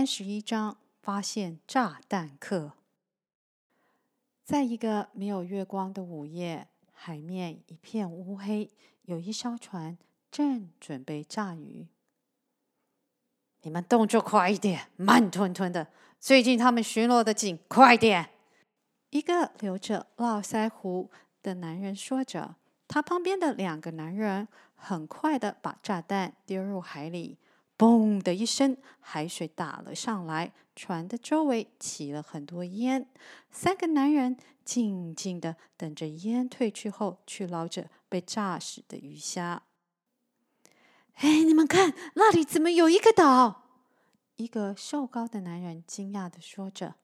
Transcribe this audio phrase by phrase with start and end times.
[0.00, 2.72] 三十一章发现炸弹客。
[4.42, 8.70] 在一个没有月光的午夜，海面一片乌黑，
[9.02, 9.98] 有一艘船
[10.30, 11.86] 正准备炸鱼。
[13.60, 15.88] 你们动作快一点，慢吞吞的。
[16.18, 18.30] 最近他们巡逻的紧，快点！
[19.10, 21.10] 一个留着络腮胡
[21.42, 22.56] 的男人说着，
[22.88, 27.36] 他旁边的两个男人很快的把炸弹丢入海里。
[27.80, 33.08] 嘣的一声，海水打了上来，船的周围起了很多烟。
[33.50, 39.62] 三个男人静静的等着烟退去后，去捞着被炸死的鱼虾。
[41.14, 43.62] 哎，你们看，那里怎么有一个岛？
[44.36, 46.96] 一个瘦高的男人惊讶的说着。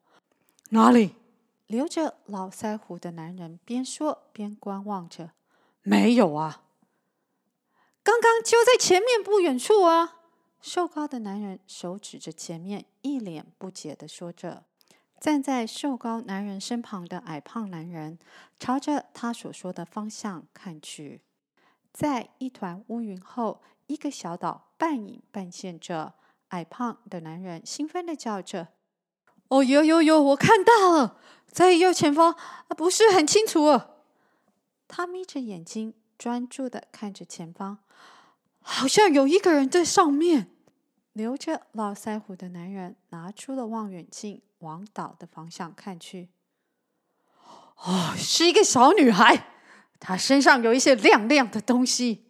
[0.68, 1.14] 哪里？
[1.66, 5.30] 留着老腮胡的男人边说边观望着。
[5.80, 6.64] 没有啊，
[8.02, 10.15] 刚刚就在前面不远处啊。
[10.66, 14.64] 瘦高的男人手指着前面，一脸不解地说着。
[15.20, 18.18] 站在瘦高男人身旁的矮胖男人
[18.58, 21.20] 朝着他所说的方向看去，
[21.92, 26.14] 在一团乌云后，一个小岛半隐半现着。
[26.48, 28.68] 矮胖的男人兴奋地叫着
[29.48, 33.80] ：“哦，有有有，我看到了，在右前方，啊不是很清楚。”
[34.88, 37.78] 他眯着眼睛，专注地看着前方，
[38.60, 40.50] 好像有一个人在上面。
[41.16, 46.28] 留着络腮胡的男人拿出了望远镜，往岛的方向看去。
[47.76, 49.46] 哦，是一个小女孩，
[49.98, 52.26] 她身上有一些亮亮的东西。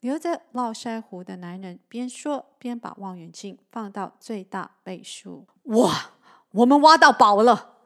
[0.00, 5.46] 留着络腮胡的男人边说边把望远镜放到最大倍数。
[5.64, 6.10] 哇，
[6.50, 7.76] 我们挖到宝了！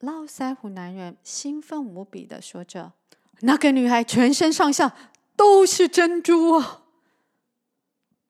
[0.00, 2.92] 络腮胡男人兴奋无比的说着。
[3.40, 4.94] 那个女孩全身上下
[5.34, 6.82] 都是珍珠啊！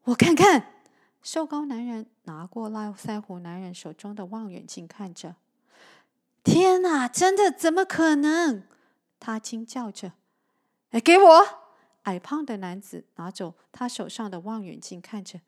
[0.05, 0.75] 我看看。
[1.23, 5.37] 瘦高男人拿过络腮胡男人手中的望远镜，看着。
[6.43, 7.51] 天哪，真的？
[7.51, 8.63] 怎么可能？
[9.19, 10.13] 他惊叫着。
[10.91, 11.47] 哎，给我！
[12.05, 15.41] 矮胖的男子拿走他手上的望远镜，看着。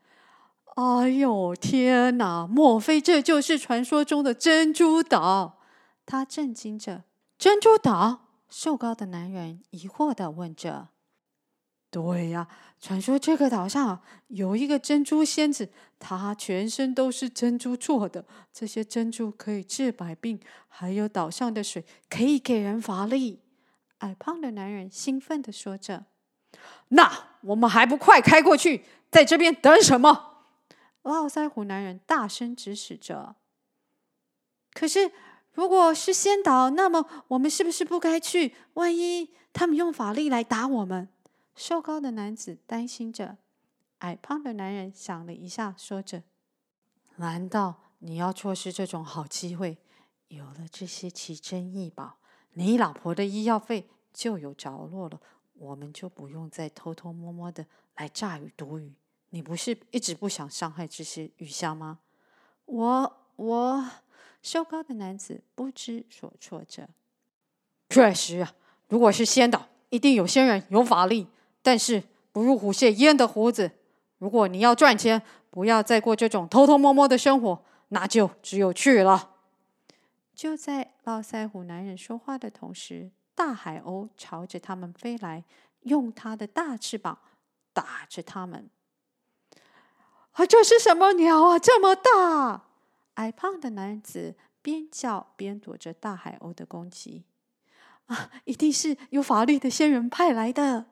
[0.77, 2.47] 哎呦，天哪！
[2.47, 5.59] 莫非这就是传说中的珍珠岛？
[6.05, 7.05] 他震惊着。
[7.38, 8.21] 珍珠岛？
[8.50, 10.88] 瘦高的男人疑惑地问着。
[11.93, 12.49] 对呀，
[12.81, 23.41] 传说这个岛上有一个珍珠仙子，她全身都是珍珠做的，这些珍珠可以治百病，还有岛上的水可以给人法力。
[23.99, 26.07] 矮胖的男人兴奋地说着
[26.89, 30.47] ：“那我们还不快开过去，在这边等什么？”
[31.03, 33.37] 络腮胡男人大声指使着。
[34.73, 35.13] 可是，
[35.53, 38.55] 如果是仙岛，那么我们是不是不该去？
[38.73, 41.11] 万一他们用法力来打我们？
[41.55, 43.37] 瘦高的男子担心着，
[43.99, 46.23] 矮胖的男人想了一下，说着
[47.17, 49.79] ：“难道你要错失这种好机会？
[50.29, 52.17] 有了这些奇珍异宝，
[52.55, 55.21] 你老婆的医药费就有着落了，
[55.55, 58.95] 我们就不用再偷偷摸摸的来炸鱼毒鱼。
[59.29, 62.01] 你不是一直不想伤害这些鱼虾吗？”
[62.65, 63.91] 我我，
[64.43, 66.89] 瘦高的男子不知所措着。
[67.91, 68.55] 确实啊，
[68.89, 71.29] 如果是仙岛，一定有仙人有法力。
[71.62, 72.03] 但是
[72.33, 73.71] 不入虎穴焉得虎子。
[74.19, 79.31] 如果你要赚钱，不要再过这种偷偷摸摸的生活，那就只有去了。
[80.34, 85.45] 就在络腮胡男人说话的同时，大海鸥朝着他们飞来，
[85.83, 87.19] 用它的大翅膀
[87.73, 88.71] 打着他们。
[90.33, 91.59] 啊，这是什么鸟啊？
[91.59, 92.65] 这么大！
[93.15, 97.25] 矮胖的男子边叫边躲着大海鸥的攻击。
[98.06, 100.87] 啊，一定是有法律的仙人派来的。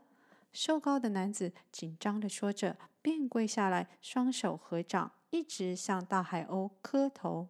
[0.52, 7.48] 瘦高的男子紧张地说着，便跪下来，双手合掌，一直向大海鸥磕头。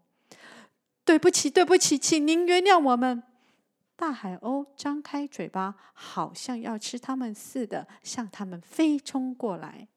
[1.04, 3.22] 对不起，对不起，请您原谅我们。
[3.96, 9.88] 大海鸥张开嘴巴，好像要吃他们似的，向他们飞冲过来。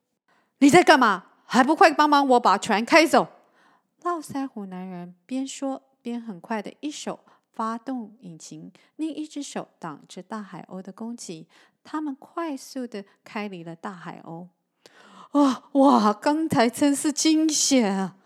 [0.60, 1.26] 你在干嘛？
[1.46, 3.28] 还不快帮忙我把船开走！
[4.02, 7.20] 络腮胡男人边说边很快的一手
[7.54, 11.48] 发动引擎，另一只手挡着大海鸥的攻击。
[11.84, 14.48] 他们快速的开离了大海鸥。
[15.32, 16.14] 哇哇！
[16.14, 18.18] 刚才真是惊险啊！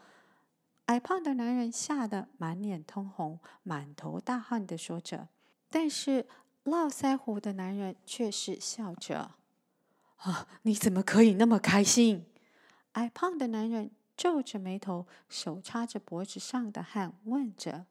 [0.86, 5.28] 矮胖的男人吓得满脸通红，满头大汗的说着。
[5.70, 6.28] 但是
[6.64, 9.32] 络腮胡的男人却是笑着。
[10.18, 12.26] 啊，你怎么可以那么开心？
[12.94, 17.86] 矮胖的男人皱着眉头，手擦着脖子上的汗，问着：“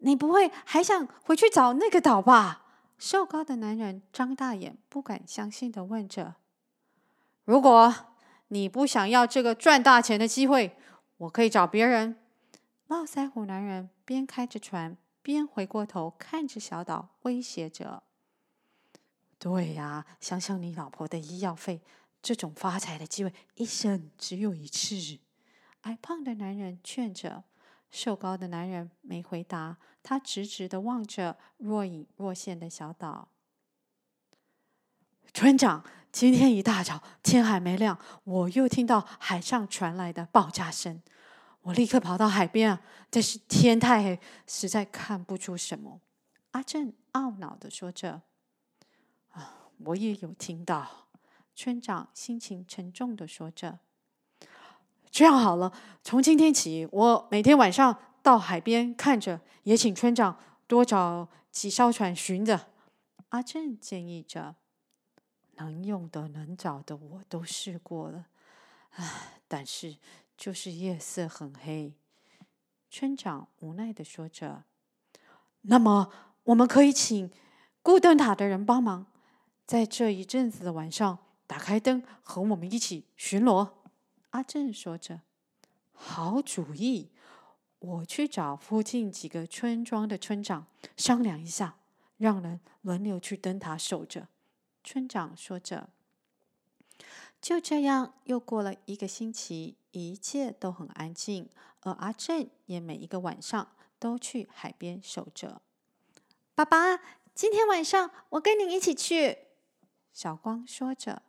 [0.00, 2.66] 你不会还想回去找那个岛吧？”
[2.98, 6.34] 瘦高的男人张大眼，不敢相信的问着
[7.46, 7.94] ：“如果
[8.48, 10.76] 你不想要这个赚大钱的机会，
[11.16, 12.16] 我可以找别人。
[12.88, 18.02] 络腮胡男人边开着船，边回过头看着小岛，威胁着
[19.38, 21.80] ：“对呀，想想你老婆的医药费，
[22.20, 25.20] 这种发财的机会一生只有一次。”
[25.82, 27.44] 矮胖的男人劝着。
[27.90, 33.28] 瘦高的男人没回答，他直直的望着若隐若现的小岛。
[35.32, 41.02] 村长，今天一大早，天还没亮，我又听到海上传来的爆炸声，
[41.62, 46.00] 我立刻跑到海边啊，但是天太黑，实在看不出什么。
[46.52, 48.22] 阿正懊恼的说着
[49.30, 51.06] ：“啊，我也有听到。”
[51.54, 53.78] 村长心情沉重的说着。
[55.10, 55.72] 这样好了，
[56.02, 62.68] 从今天起，我每天晚上到海边看着，也请村长多找几艘船巡着。
[63.30, 64.54] 阿正建议着，
[65.54, 68.26] 能用的、能找的我都试过了，
[68.90, 69.96] 唉，但是
[70.36, 71.92] 就是夜色很黑。
[72.88, 74.64] 村长无奈的说着。
[75.62, 76.10] 那么，
[76.44, 77.30] 我们可以请
[77.82, 79.06] 顾灯塔的人帮忙，
[79.66, 83.79] 在这一阵子的晚上打开灯，和我们一起巡逻。
[84.30, 85.22] 阿正说着
[85.92, 87.10] ：“好主意，
[87.80, 90.66] 我去找附近几个村庄的村长
[90.96, 91.76] 商量一下，
[92.16, 94.28] 让人轮流去灯塔守着。”
[94.84, 95.90] 村长说着。
[97.40, 101.48] 就这样，又过了一个星期，一切都很安静，
[101.80, 105.60] 而阿正也每一个晚上都去海边守着。
[106.54, 107.00] 爸爸，
[107.34, 109.38] 今天晚上我跟你一起去。”
[110.12, 111.22] 小光说着。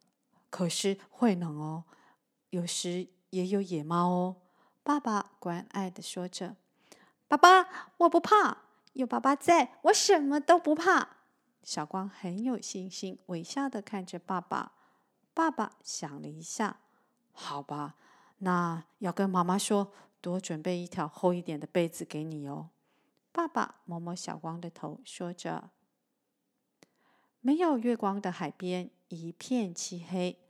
[0.50, 1.84] “可是会冷哦。”
[2.50, 4.36] 有时也有野猫哦，
[4.82, 6.56] 爸爸关爱的说着。
[7.26, 8.58] 爸爸，我不怕，
[8.94, 11.16] 有爸爸在，我什么都不怕。
[11.62, 14.72] 小光很有信心，微笑的看着爸爸。
[15.34, 16.80] 爸爸想了一下，
[17.32, 17.96] 好吧，
[18.38, 22.70] 那要跟妈妈说，多准备一条厚一点的被子给你哦。
[23.30, 25.70] 爸爸摸摸小光的头，说着。
[27.40, 30.40] 没有月光的海边一片漆黑。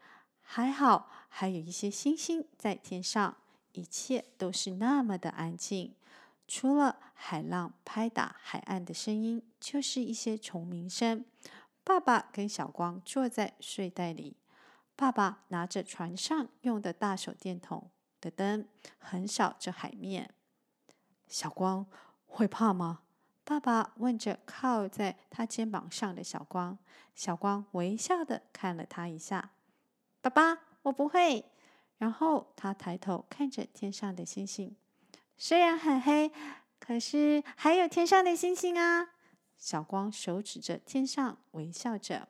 [0.51, 3.37] 还好，还有一些星星在天上，
[3.73, 5.95] 一切都是那么的安静，
[6.49, 11.23] 除了海浪拍打海岸的声音，就是一些虫鸣声。
[11.85, 14.39] 爸爸跟小光坐在睡袋里，
[14.97, 18.67] 爸爸拿着船上用的大手电筒的灯，
[18.99, 20.33] 横扫着海面。
[21.27, 21.87] 小光
[22.27, 23.01] 会怕吗？
[23.45, 26.79] 爸爸问着靠在他肩膀上的小光。
[27.15, 29.51] 小光微笑的看了他一下。
[30.29, 31.45] 爸爸，我不会。
[31.97, 34.77] 然后他抬头看着天上的星星，
[35.37, 36.31] 虽然很黑，
[36.79, 39.09] 可是还有天上的星星啊。
[39.57, 42.29] 小光手指着天上，微笑着。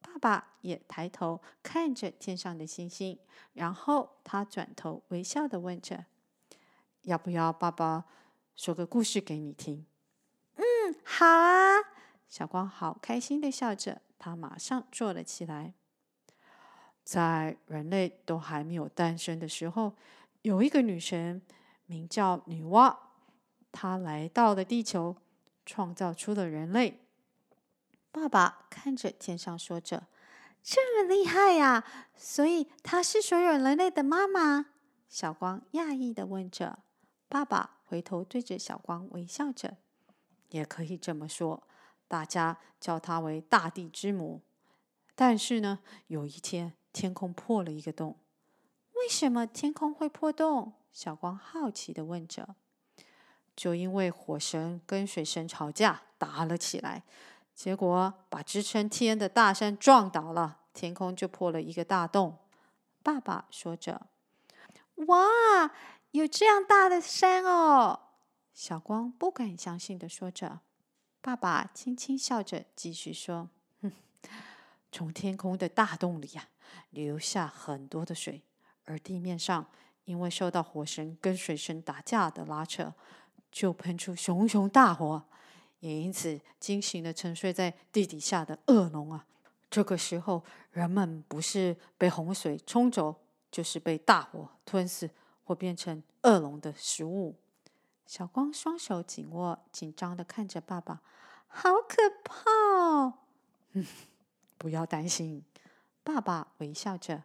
[0.00, 3.18] 爸爸也抬头看着天上的星星，
[3.54, 6.04] 然后他转头微笑的问着
[7.02, 8.04] ：“要不要爸爸
[8.54, 9.86] 说个故事给你听
[10.56, 10.64] ？”“嗯，
[11.04, 11.76] 好啊。”
[12.28, 15.72] 小光好开心的笑着，他马上坐了起来。
[17.08, 19.94] 在人类都还没有诞生的时候，
[20.42, 21.40] 有一个女神，
[21.86, 22.94] 名叫女娲。
[23.72, 25.16] 她来到了地球，
[25.64, 27.00] 创造出了人类。
[28.12, 30.06] 爸爸看着天上，说着
[30.62, 31.82] ：“这么厉害呀！
[32.14, 34.66] 所以她是所有人类的妈妈？”
[35.08, 36.80] 小光讶异的问着。
[37.26, 39.78] 爸爸回头对着小光微笑着
[40.50, 41.66] ：“也可以这么说，
[42.06, 44.42] 大家叫她为大地之母。
[45.14, 45.78] 但是呢，
[46.08, 48.16] 有一天。”天空破了一个洞，
[48.94, 50.72] 为什么天空会破洞？
[50.92, 52.56] 小光好奇地问着。
[53.54, 57.02] 就因为火神跟水神吵架，打了起来，
[57.54, 62.38] 结果把支撑天的大山撞倒了，天空就破了一个大洞。
[63.02, 64.06] 爸爸说着
[65.06, 65.72] ：“哇，
[66.12, 68.00] 有这样大的山哦！”
[68.54, 70.60] 小光不敢相信地说着。
[71.20, 73.50] 爸爸轻轻笑着，继续说：“，
[74.90, 76.48] 从天空的大洞里呀。”
[76.90, 78.42] 流下很多的水，
[78.84, 79.66] 而地面上
[80.04, 82.92] 因为受到火神跟水神打架的拉扯，
[83.50, 85.22] 就喷出熊熊大火，
[85.80, 89.26] 也因此惊醒了沉睡在地底下的恶龙啊！
[89.70, 90.42] 这个时候，
[90.72, 93.14] 人们不是被洪水冲走，
[93.50, 95.10] 就是被大火吞噬，
[95.44, 97.34] 或变成恶龙的食物。
[98.06, 101.02] 小光双手紧握，紧张的看着爸爸，
[101.46, 103.14] 好可怕哦！
[103.72, 103.86] 嗯，
[104.58, 105.42] 不要担心。
[106.02, 107.22] 爸爸微笑着，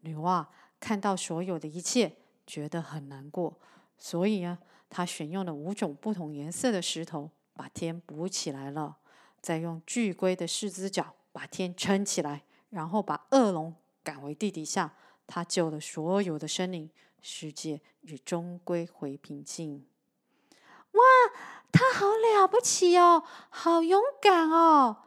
[0.00, 0.46] 女娲
[0.80, 2.16] 看到所有的一切，
[2.46, 3.58] 觉得很难过，
[3.98, 8.96] 所以呢，她选用了五种不同颜色的石头，把天补起来了，
[9.40, 14.94] 再用巨龟的四只脚把天撑起来，然后把恶龙赶回地底下。
[15.26, 16.90] 她救了所有的生灵，
[17.22, 19.86] 世界也终归回平静。
[20.92, 21.00] 哇，
[21.72, 25.03] 他好了不起哦，好勇敢哦！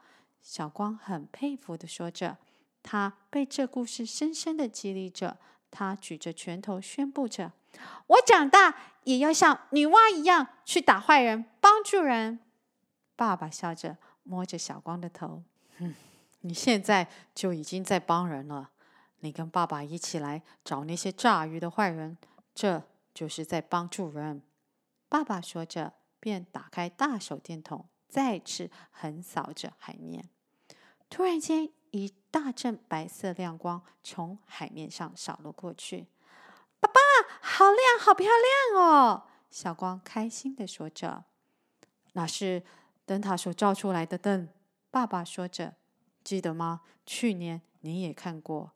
[0.47, 2.37] 小光很佩服的说着。
[2.81, 5.37] 他被这故事深深的激励着，
[5.69, 7.51] 他举着拳头宣布着
[8.07, 8.73] ：“我长大
[9.03, 12.39] 也要像女娲一样去打坏人，帮助人。”
[13.17, 15.43] 爸爸笑着摸着小光的头
[15.79, 15.93] ：“嗯，
[16.39, 18.69] 你现在就已经在帮人了。
[19.19, 22.17] 你跟爸爸一起来找那些炸鱼的坏人，
[22.55, 22.81] 这
[23.13, 24.41] 就是在帮助人。”
[25.09, 30.29] 爸爸说着，便打开大手电筒，再次横扫着海面。
[31.09, 36.07] 突然间，一大阵白色亮光从海面上扫了过去。
[36.79, 36.99] “爸爸，
[37.41, 41.23] 好亮，好漂亮哦！”小光开心的说着。
[42.13, 42.63] “那是
[43.05, 44.49] 灯塔所照出来的灯。”
[44.91, 45.75] 爸爸说着。
[46.23, 46.81] “记得吗？
[47.05, 48.73] 去年你也看过。”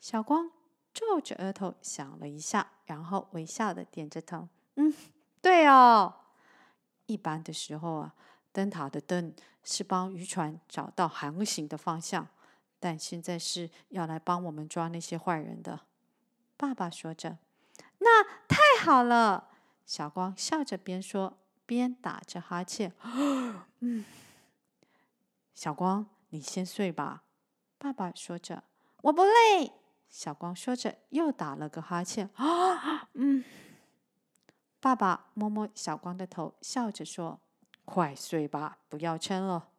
[0.00, 0.50] 小光
[0.94, 4.48] 皱着额头想了一下，然后微笑的点着头。
[4.76, 4.94] “嗯，
[5.42, 6.14] 对哦。
[7.06, 8.14] 一般的时候啊，
[8.52, 12.28] 灯塔的灯是帮渔船找到航行的方向。”
[12.80, 15.80] 但现在是要来帮我们抓那些坏人的，
[16.56, 17.38] 爸爸说着。
[17.98, 19.48] 那太好了，
[19.84, 21.36] 小光笑着边说
[21.66, 22.92] 边打着哈欠。
[23.80, 24.04] 嗯，
[25.56, 27.24] 小光，你先睡吧，
[27.78, 28.62] 爸爸说着。
[29.02, 29.72] 我不累，
[30.08, 32.30] 小光说着又打了个哈欠。
[32.34, 33.42] 啊， 嗯，
[34.78, 37.40] 爸爸摸摸小光的头，笑着说
[37.88, 39.70] ：“快睡吧，不要撑了。”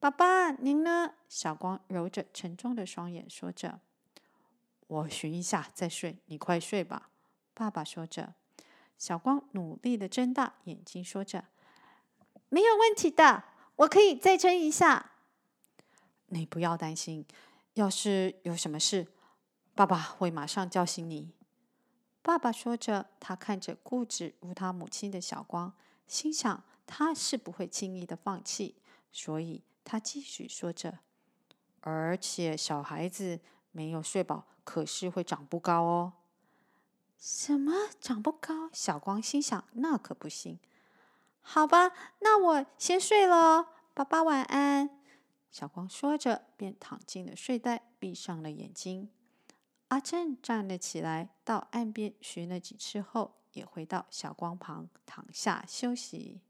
[0.00, 1.12] 爸爸，您呢？
[1.28, 3.80] 小光揉着沉重的双眼，说着
[4.88, 7.10] ：“我寻一下再睡，你快睡吧。”
[7.52, 8.32] 爸爸说着。
[8.96, 11.44] 小光努力的睁大眼睛，说着
[12.48, 13.44] ：“没有问题的，
[13.76, 15.10] 我可以再撑一下。”
[16.28, 17.26] 你不要担心，
[17.74, 19.06] 要是有什么事，
[19.74, 21.34] 爸爸会马上叫醒你。”
[22.22, 25.74] 爸爸说着，他看着固执如他母亲的小光，
[26.06, 28.76] 心想他是不会轻易的放弃，
[29.10, 29.62] 所以。
[29.84, 31.00] 他继续说着，
[31.80, 33.40] 而且小孩子
[33.72, 36.12] 没有睡饱，可是会长不高哦。
[37.18, 38.70] 什么长不高？
[38.72, 40.60] 小光心想，那可不行。
[41.40, 44.88] 好吧，那我先睡了，爸爸晚安。
[45.50, 49.10] 小光说着，便躺进了睡袋，闭上了眼睛。
[49.88, 56.40] 阿正站了起来，到岸边寻了几次后，也回到小光旁躺下休息。